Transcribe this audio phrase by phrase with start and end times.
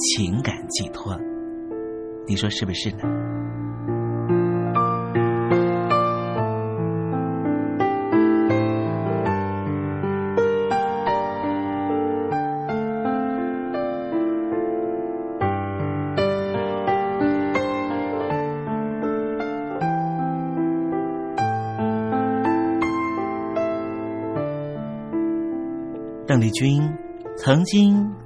[0.00, 1.14] 情感寄托，
[2.26, 2.98] 你说是不是呢？
[26.26, 26.82] 邓丽君。
[27.42, 28.12] 曾经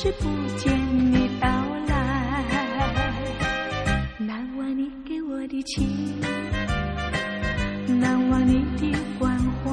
[0.00, 0.72] 是不见
[1.12, 1.48] 你到
[1.88, 2.44] 来
[4.16, 6.20] 难忘你给我的情
[7.98, 9.72] 难忘你的关怀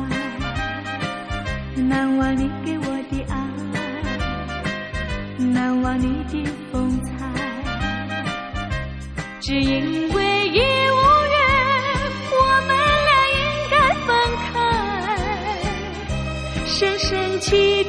[1.76, 3.38] 难忘你给我的爱
[5.38, 7.14] 难忘你的风采
[9.40, 10.98] 只因为已无
[11.30, 11.38] 缘
[12.32, 12.36] 我
[12.66, 12.76] 们
[13.06, 13.40] 俩应
[13.70, 13.74] 该
[14.08, 14.10] 分
[14.42, 14.54] 开。
[16.66, 17.85] 深深记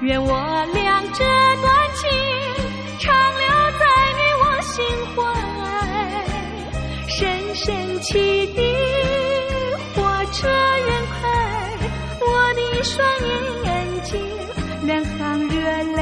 [0.00, 2.10] 愿我俩这段情
[2.98, 3.42] 长留
[3.78, 3.84] 在
[4.16, 5.16] 你我心怀，
[7.08, 8.58] 深深汽的
[9.94, 10.02] 火
[10.32, 11.22] 车远快，
[12.20, 12.24] 我
[12.54, 12.94] 的一双
[13.64, 13.66] 眼
[14.02, 14.12] 睛，
[14.82, 15.54] 两行热
[15.96, 16.00] 泪，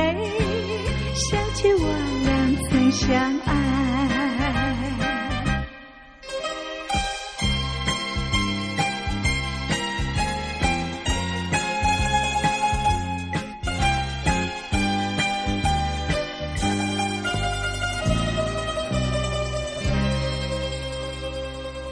[1.14, 1.86] 想起我
[2.24, 2.30] 俩
[2.70, 3.08] 曾相
[3.46, 3.61] 爱。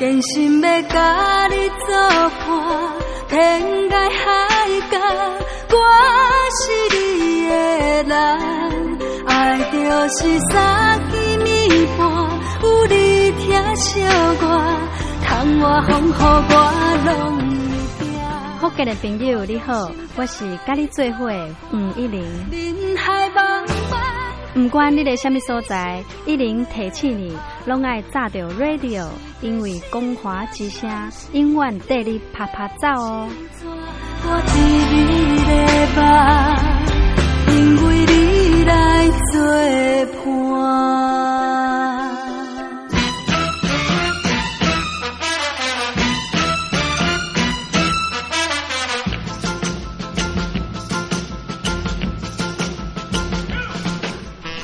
[0.00, 1.94] 真心要甲你作
[2.40, 2.48] 伴，
[3.28, 4.18] 天涯海
[4.90, 4.96] 角，
[5.68, 5.76] 我
[6.56, 6.62] 是
[6.96, 6.98] 你
[7.46, 7.52] 的
[8.04, 8.10] 人。
[9.26, 9.28] 爱
[9.70, 9.76] 就
[10.08, 10.18] 是
[10.50, 11.12] 三更
[11.44, 12.00] 暝半，
[12.62, 14.00] 有你疼惜
[14.40, 14.42] 我，
[15.22, 15.28] 窗
[15.60, 16.10] 外风雨
[16.48, 16.54] 我
[17.04, 17.10] 拢
[17.98, 18.08] 会惊。
[18.58, 21.30] 福建的朋友你好，我是甲你做伙
[21.74, 22.24] 吴一玲。
[22.50, 23.66] 人海茫
[24.54, 24.62] 茫。
[24.62, 29.06] 不管你在什么所在，一零提起你，拢爱炸着 radio，
[29.40, 30.90] 因为光华之声
[31.32, 33.28] 永远带你啪啪走哦。
[34.22, 34.60] 我你
[37.56, 39.40] 因为你来做
[40.24, 41.19] 伴。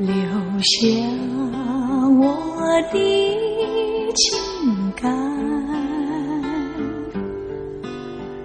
[0.00, 0.08] 留
[0.62, 0.88] 下
[2.18, 2.98] 我的
[4.14, 5.12] 情感，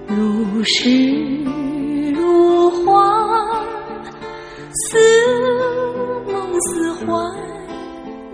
[0.05, 0.99] 如诗
[2.13, 3.63] 如画，
[4.73, 4.99] 似
[6.27, 7.07] 梦似幻，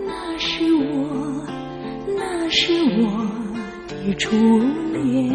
[0.04, 1.46] 那是我，
[2.08, 2.72] 那是
[3.04, 3.06] 我
[3.86, 4.16] 的。
[4.16, 5.32] 初恋。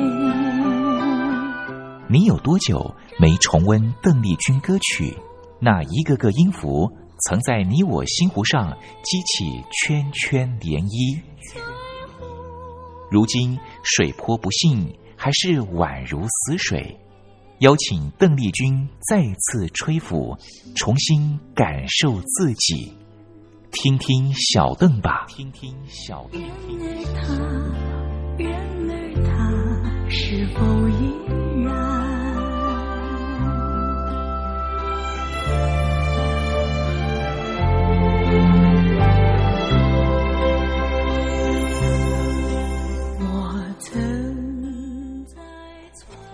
[2.09, 5.15] 你有多久没重温邓丽君歌曲？
[5.61, 6.91] 那一个个音符
[7.25, 11.19] 曾在你我心湖上激起圈圈涟漪。
[13.09, 16.97] 如今水波不兴，还是宛如死水。
[17.59, 20.37] 邀请邓丽君再次吹拂，
[20.75, 22.93] 重新感受自己。
[23.71, 26.41] 听听小邓吧，听听小邓。
[28.37, 28.51] 然
[28.89, 28.93] 而
[29.25, 31.15] 他是否依
[31.63, 31.86] 然？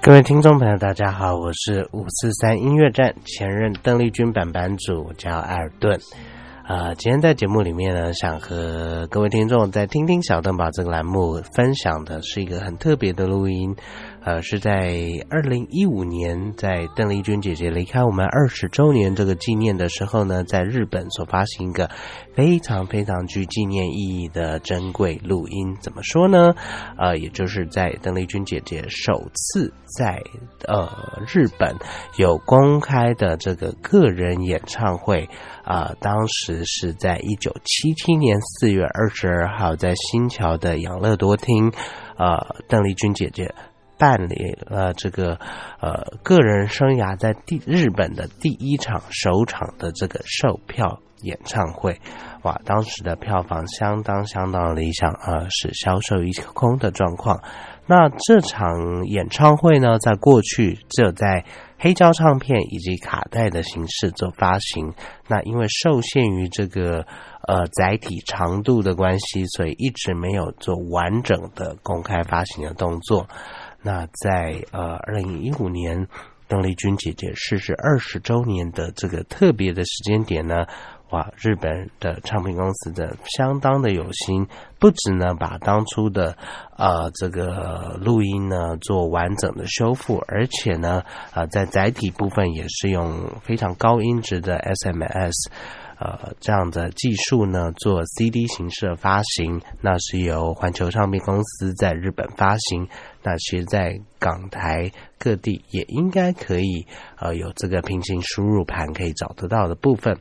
[0.04, 5.98] 各位听众朋友，大家好，我是五四三音乐站前任邓丽君版版主，叫艾尔顿。
[6.68, 13.74] 呃，今天在节目里面呢，想和各位听众在听听小邓宝这个栏目分享的是一个很特别的录音。
[14.26, 14.98] 呃，是在
[15.30, 21.90] 二零一五年，在邓丽君姐姐离开我们二十周年这个纪念的时候呢，在日本所发行一个
[22.34, 25.76] 非常非常具纪念意义的珍贵录音。
[25.82, 26.56] 怎么说呢？
[26.98, 30.22] 呃，也就是在邓丽君姐姐首次在
[30.70, 30.90] 呃
[31.28, 31.76] 日本
[32.18, 35.28] 有公开的这个个人演唱会
[35.66, 41.74] 啊，当时是在一九七七年四月二十二号，在新桥的养乐多厅，
[42.18, 43.54] 呃，邓丽君姐姐。
[44.04, 45.40] 办理了这个
[45.80, 52.02] 呃个人生涯在第日本的第一场首场的这个售票演唱会，
[52.42, 57.42] 哇，当时的票房相当相当理想啊，是销售一空的状况。
[57.86, 61.46] 那这场演唱会呢，在过去只有在
[61.78, 64.94] 黑胶唱片以及卡带的形式做发行，
[65.30, 67.06] 那因为受限于这个
[67.48, 73.28] 呃载体长度的关系，所以一直没有做完整的公开发行的动作。
[73.84, 76.08] 那在呃二零一五年，
[76.48, 80.66] 邓丽君姐姐逝世二十周年的这个特别的时间点呢，
[81.10, 84.48] 哇，日本的唱片公司的相当的有心，
[84.80, 86.38] 不止呢把当初的
[86.78, 95.52] 呃这个录音呢做完整的修复，而且呢啊在载体部分也是用非常高音质的 SMS。
[96.04, 102.86] 呃，这样的技术呢，做 CD 形式的发行，那是由环球唱片公司在日本发行。
[103.24, 104.92] 那其实，在港台
[105.24, 106.86] 各地也应该可以，
[107.18, 110.18] 呃，有这个平行输入盘可以找得到的部分。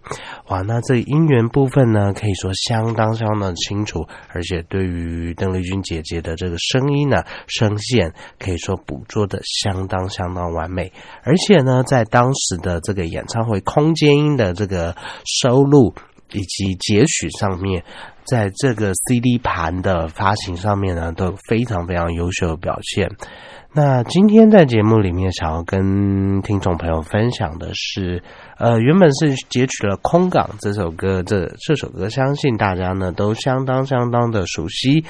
[0.47, 10.93] 哇，那这音源部分呢，可以说相当相当清楚，而且对于邓丽君姐姐的这个声音呢，声线可以说捕捉的相当相当完美。
[11.25, 14.95] 而且呢，在当时的这个演唱会空间音的这个
[15.25, 15.93] 收录
[16.33, 17.83] 以及截取上面。
[18.25, 23.11] 在这个 CD 盘的发行上面呢，都非常非常优秀的表现。
[23.75, 28.23] 那今天在节目里面，想要跟听众朋友分享的是，
[28.59, 35.03] 呃，原本是截取了《空港》这首歌，这这首歌相信大家呢都相当相当的熟悉，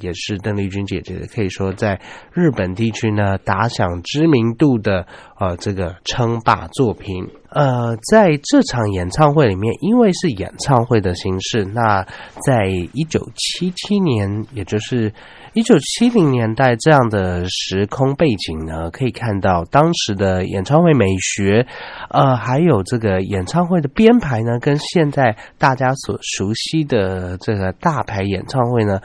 [0.00, 2.00] 也是邓丽君姐姐可以说在
[2.32, 5.06] 日本地区呢打响知名度的
[5.38, 7.28] 呃这个称霸作品。
[7.50, 12.02] 呃，在这场演唱会里面，因为是演唱会的形式，那
[12.46, 15.12] 在一九七七年，也就是
[15.56, 21.66] 一九七零年代这样的时空背景呢，可以看到当时的演唱会美学，
[22.10, 29.00] 呃，还有这个演唱会的编排呢，跟现在大家所熟悉的这个大牌演唱会呢，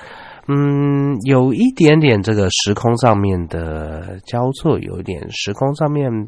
[0.49, 6.27] 嗯，有一点点这个时空上面的交错，有一点时空上面。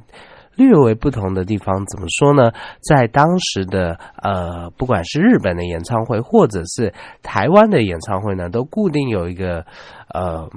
[0.55, 2.51] 略微不同的地方怎么说呢？
[2.81, 9.65] 在当时的呃，不管是日本的演唱会，或者是台湾的演唱会呢，都固定有一个
[10.13, 10.49] 呃。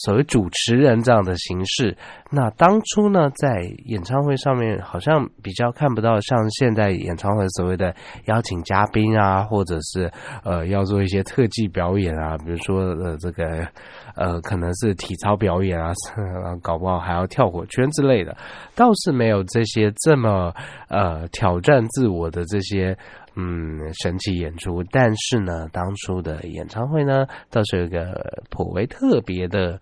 [0.00, 1.96] 所谓主持人这样的形式，
[2.30, 7.94] 那当初呢，在演唱会上面好像比较看不到像现在演唱会所谓的
[8.26, 10.10] 邀请嘉宾啊，或者是
[10.42, 13.66] 呃要做一些特技表演啊，比如说呃这个
[14.16, 15.92] 呃可能是体操表演啊，
[16.62, 18.36] 搞不好还要跳火圈之类的，
[18.74, 20.54] 倒是没有这些这么
[20.88, 22.96] 呃挑战自我的这些。
[23.40, 29.80] 嗯，神奇演出，但是呢，当初的演唱会呢，倒是有一个颇为特别的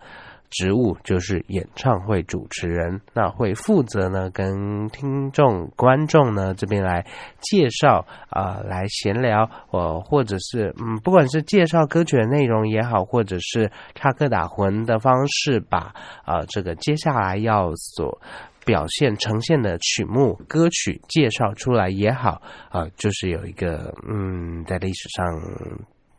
[0.49, 3.01] 职务，就是演唱会主持人。
[3.13, 7.05] 那会负责呢，跟听众、观众呢这边来
[7.41, 15.93] 介绍啊，来闲聊，呃，或者是嗯，不管是介绍歌曲的内容也好，或者是插科打诨的方式，把
[16.23, 18.21] 啊这个接下来要所。
[18.69, 25.25] 表现呈现的曲目歌曲介绍出来也好啊，就是有一个嗯，在历史上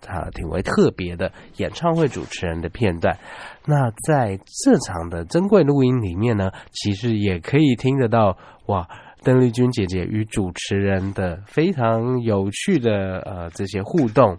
[0.08, 3.16] 啊挺为特别的演唱会主持人的片段。
[3.64, 8.36] 那在这场的珍贵录音里面呢，其实也可以听得到
[8.66, 8.88] 哇，
[9.22, 14.36] 邓丽君姐姐与主持人的非常有趣的呃这些互动，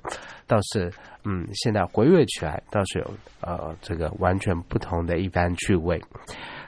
[0.47, 0.91] 倒是
[1.23, 3.05] 嗯，现在回味起来倒是有
[3.39, 6.01] 呃这个完全不同的一番趣味。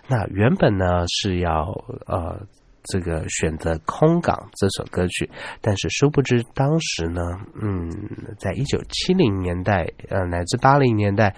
[0.08, 1.72] 那原本呢是要
[2.08, 2.40] 呃
[2.84, 5.30] 这个选择《空港》这首歌曲，
[5.62, 7.22] 但是殊不知当时呢，
[7.62, 7.90] 嗯，
[8.38, 11.34] 在一九七零年代呃乃至八零年代，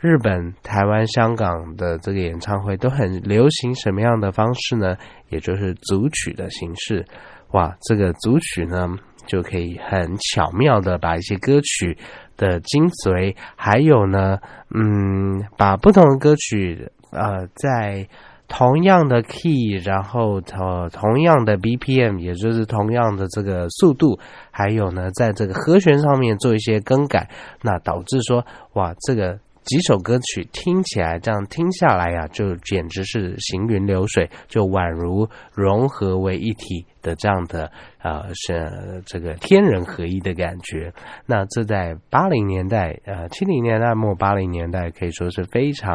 [0.00, 4.96] 日本、台湾、香港的这个演唱会都很流行什么样的方式呢？
[5.28, 7.04] 也就是组曲的形式。
[7.52, 8.88] 哇，这个组曲呢
[9.28, 11.96] 就可以很巧妙的把一些歌曲
[12.36, 14.38] 的精髓，还有呢，
[14.74, 16.90] 嗯，把不同的歌曲。
[17.10, 18.06] 呃，在
[18.48, 24.18] 同样的 key，然后同同样的 BPM，也就是同样的这个速度，
[24.50, 27.28] 还有呢，在这个和弦上面做一些更改，
[27.62, 40.92] 那导致说，哇，这个几首歌曲听起来，这样听下来呀，就简直是行云流水，就宛如融合为一体的这样的呃，是这个天人合一的感觉。
[41.26, 45.94] 那这在八零年代、呃七零年代末、八零年代可以说是非常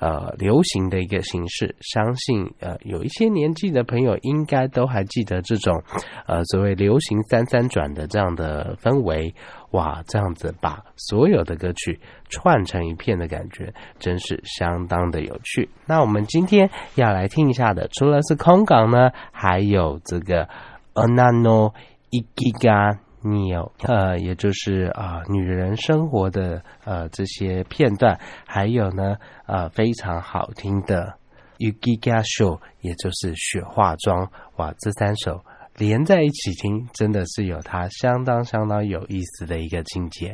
[0.00, 1.74] 呃流行的一个形式。
[1.80, 5.82] 相信呃有一些年纪的朋友应该都还记得这种
[6.26, 9.34] 呃所谓流行三三转的这样的氛围。
[9.70, 15.68] 哇，这样子把所有的歌曲串成一片的感觉，真是相当的有趣。
[15.84, 19.10] 那我们今天要来听一下的，除了是空港呢，
[19.44, 20.48] 还有这个
[20.94, 21.74] Anano
[22.10, 31.18] Ikiga Neo，呃，也就是啊女人生活的呃这些片段，还有呢呃非常好听的
[31.58, 34.30] Ugiga Show，也就是雪化妆。
[34.56, 35.44] 哇，这三首。
[35.76, 40.32] 连在一起听，真的是有它相当相当有意思的一个境界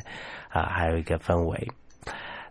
[0.50, 1.68] 啊，还有一个氛围。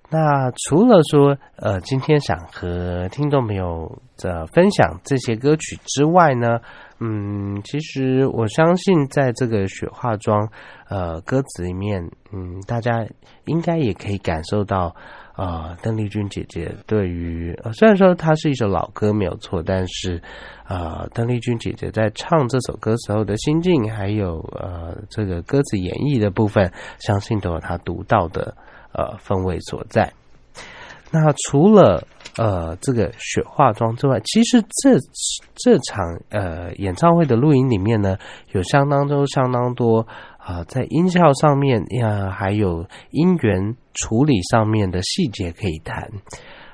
[0.09, 6.59] 那除了说，呃，今天想和听众朋友的分享这些歌曲之外呢，
[6.99, 10.49] 嗯，其实我相信在这个雪化妆
[10.87, 13.05] 呃歌词里面，嗯，大家
[13.45, 14.95] 应该也可以感受到。
[15.39, 20.21] 啊，邓丽君姐姐对于，虽然说它是一首老歌没有错，但是
[20.65, 28.53] 啊，邓丽君姐姐在唱这首歌时候的心境，还有呃这个歌词演绎的部分，相信都有她独到的
[28.93, 30.11] 呃风味所在。
[31.11, 34.99] 那除了呃这个雪化妆之外，其实这
[35.55, 38.17] 这场呃演唱会的录音里面呢，
[38.51, 40.05] 有相当多相当多。
[40.37, 46.09] 啊，在音效上面呀，还有音源处理上面的细节可以谈。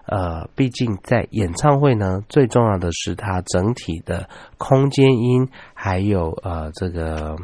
[0.06, 7.36] 呃，毕竟在演唱会呢，最重要的是它整体的空间音，还有呃这个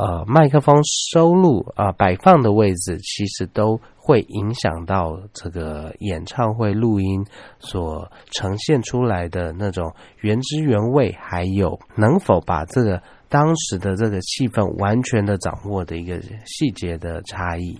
[0.00, 0.80] 呃麦克风
[1.12, 7.26] 收录啊摆放的位置，其实都会影响到这个演唱会录音
[7.58, 13.02] 所呈现出来的那种原汁原味，还有能否把这个。
[13.32, 17.78] 当时的这个气氛完全的掌握的一个细节的差异。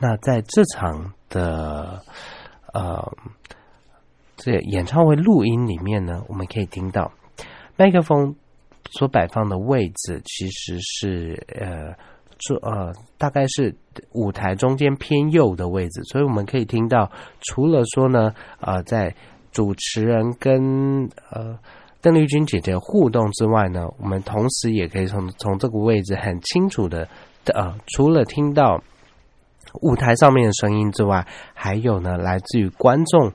[0.00, 2.02] 那在这场的
[2.72, 3.12] 呃
[4.36, 7.12] 这演唱会录音里面呢，我们可以听到
[7.76, 8.34] 麦克风
[8.90, 11.94] 所摆放的位置其实是呃
[12.38, 13.74] 这呃大概是
[14.12, 19.14] 舞台中间偏右的位置，所以我们可以听到，除了说呢呃在
[19.52, 21.58] 主持人跟呃。
[22.04, 27.08] 邓丽君姐姐互动之外呢，我们同时也可以从从这个位置很清楚的，
[27.46, 28.82] 呃，除了听到
[29.80, 33.32] 舞台上面的声音之外，还有呢，来自于观众，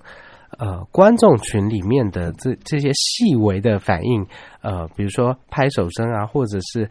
[0.59, 4.27] 呃，观众群里面的这这些细微的反应，
[4.61, 6.87] 呃，比如说拍手声啊，或者是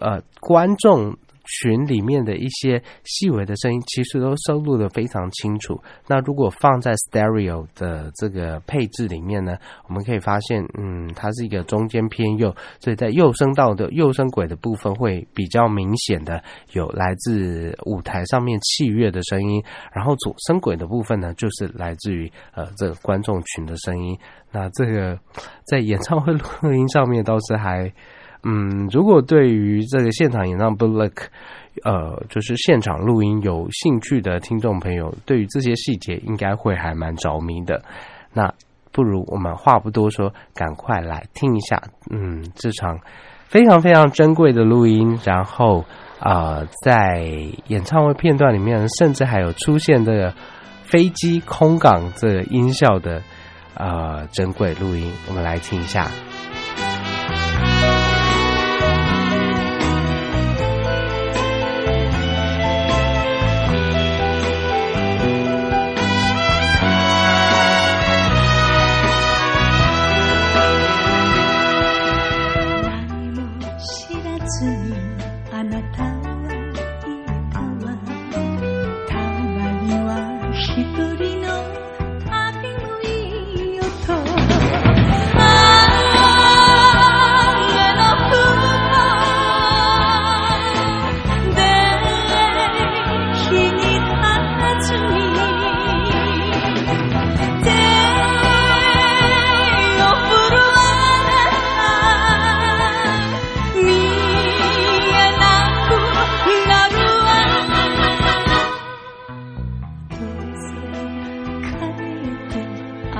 [0.00, 1.14] 呃观众。
[1.48, 5.80] 群里面的一些细微的声音，其实都收录的非常清楚。
[6.06, 9.56] 那如果放在 stereo 的这个配置里面呢，
[9.88, 24.18] 我们可以发现，嗯，它是一个中间偏右，所以在右声道的右声轨的部分会比较明显的有来自舞台上面器乐的声音，然后左声轨的部分呢，就是来自于呃这个观众群的声音。
[24.52, 25.18] 那这个
[25.64, 27.90] 在演唱会录音上面倒是还。
[28.44, 31.26] 嗯，如果对于这个现场演唱 Bullock
[31.84, 37.82] 呃，就是现场录音有兴趣的听众朋友，对于这些细节应该会还蛮着迷的。
[38.32, 38.52] 那
[38.90, 42.98] 不如我们话不多说，赶快来听一下，嗯，这场
[43.46, 45.18] 非常非常珍贵的录音。
[45.24, 45.84] 然后
[46.18, 47.22] 啊，在
[47.68, 50.34] 演唱会片段里面，甚至还有出现这个
[50.82, 53.22] 飞机空港这个音效的
[53.74, 56.10] 啊珍贵录音，我们来听一下。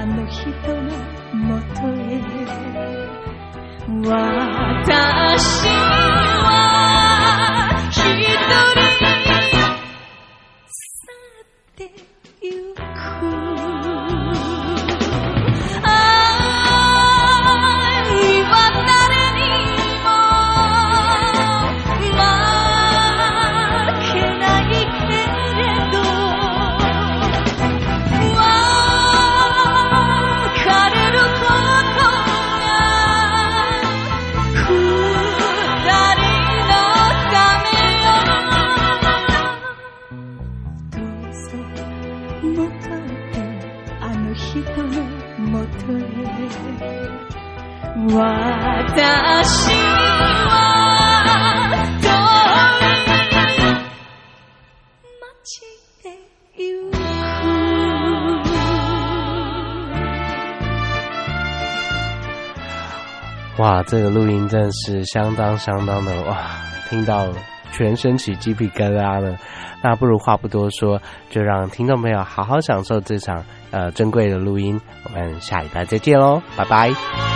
[0.09, 0.90] の人の
[1.35, 2.49] もとへ。
[4.05, 5.98] 私
[63.59, 66.39] 哇，这个录音真是相当相当的哇，
[66.89, 67.27] 听到
[67.73, 69.37] 全身起鸡皮疙瘩的。
[69.83, 74.81] 那不如话不多说，就让听众朋友好好享受这场呃珍贵的录音。
[75.03, 77.28] 我们下一拜再见喽，拜拜。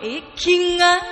[0.00, 1.07] 生きが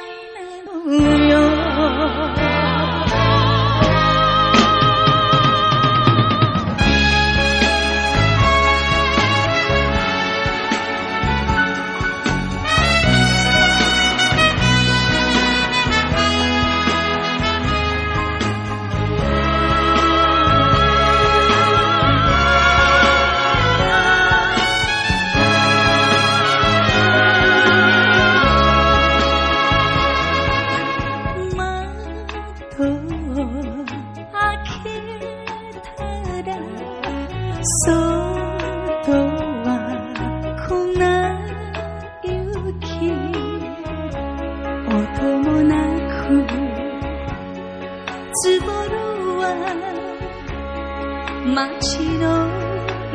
[51.57, 52.27] 街の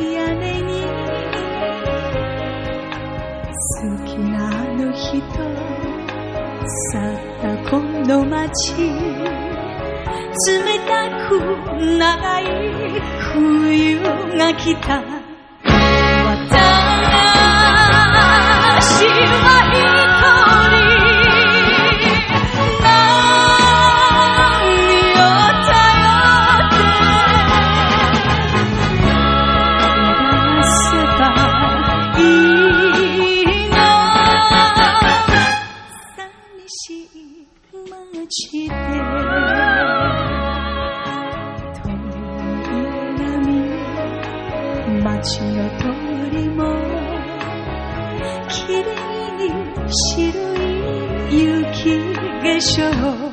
[0.01, 0.81] 屋根に
[3.55, 5.15] 好きなあの人
[6.91, 11.39] 去ったこの街冷たく
[11.97, 12.43] 長い
[13.33, 14.01] 冬
[14.37, 15.22] が来た。
[45.23, 45.85] 街の通
[46.31, 46.65] りも
[48.49, 48.87] 綺麗
[49.37, 49.47] に
[49.89, 51.95] 白い雪
[52.41, 53.32] 化粧。